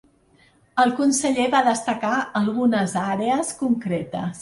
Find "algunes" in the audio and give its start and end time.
2.43-2.99